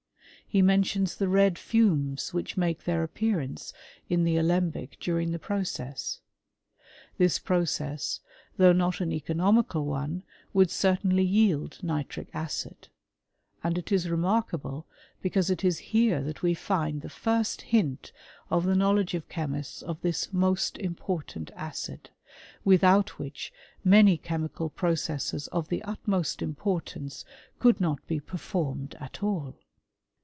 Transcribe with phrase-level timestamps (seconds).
[0.53, 3.71] He mentions the red fumes which make their appearance
[4.09, 6.19] in the alembic during the process.*
[7.17, 8.19] This process,
[8.57, 12.89] though not an econo« micsd one, would certainly yield nitric acid;
[13.63, 14.85] and it is remarkable,
[15.21, 18.11] because it is here that we find the first hmtof
[18.63, 22.09] the knowledge of chemists of this most im ^ portant acid,
[22.65, 23.53] without which
[23.85, 27.23] many chemical proces * ses of the utmost importance
[27.57, 29.55] could not be performed at all.